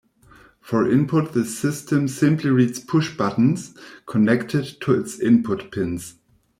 For 0.59 0.89
input, 0.89 1.33
the 1.33 1.45
system 1.45 2.07
simply 2.07 2.49
reads 2.49 2.83
pushbuttons 2.83 3.77
connected 4.07 4.81
to 4.81 4.95
its 4.99 5.19
input 5.19 5.71
pins. 5.71 6.15